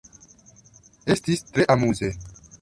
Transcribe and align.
Estis 1.17 1.45
tre 1.51 1.67
amuze! 1.75 2.11